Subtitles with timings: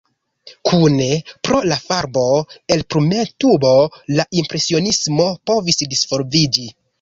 [0.67, 1.09] Kune
[1.47, 3.75] pro la farbo-elpremtubo
[4.21, 6.67] la impresionismo povis disvolviĝi.